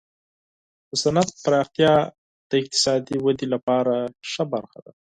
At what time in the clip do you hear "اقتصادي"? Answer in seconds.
2.61-3.17